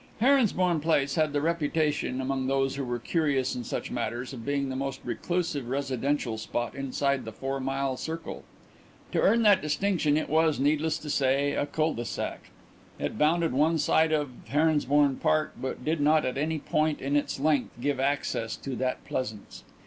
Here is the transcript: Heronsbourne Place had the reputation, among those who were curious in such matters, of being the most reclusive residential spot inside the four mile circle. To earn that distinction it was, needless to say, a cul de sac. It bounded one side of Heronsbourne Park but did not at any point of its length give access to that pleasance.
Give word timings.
Heronsbourne 0.19 0.79
Place 0.79 1.13
had 1.13 1.31
the 1.31 1.41
reputation, 1.41 2.19
among 2.19 2.47
those 2.47 2.73
who 2.75 2.83
were 2.83 2.97
curious 2.97 3.55
in 3.55 3.63
such 3.63 3.91
matters, 3.91 4.33
of 4.33 4.43
being 4.43 4.69
the 4.69 4.75
most 4.75 4.99
reclusive 5.03 5.69
residential 5.69 6.39
spot 6.39 6.73
inside 6.73 7.23
the 7.23 7.31
four 7.31 7.59
mile 7.59 7.95
circle. 7.97 8.43
To 9.11 9.21
earn 9.21 9.43
that 9.43 9.61
distinction 9.61 10.17
it 10.17 10.27
was, 10.27 10.59
needless 10.59 10.97
to 10.97 11.09
say, 11.11 11.51
a 11.53 11.67
cul 11.67 11.93
de 11.93 12.03
sac. 12.05 12.49
It 12.97 13.19
bounded 13.19 13.53
one 13.53 13.77
side 13.77 14.11
of 14.11 14.31
Heronsbourne 14.49 15.17
Park 15.17 15.53
but 15.61 15.85
did 15.85 16.01
not 16.01 16.25
at 16.25 16.35
any 16.35 16.57
point 16.57 16.99
of 17.03 17.15
its 17.15 17.39
length 17.39 17.79
give 17.79 17.99
access 17.99 18.55
to 18.55 18.75
that 18.77 19.05
pleasance. 19.05 19.63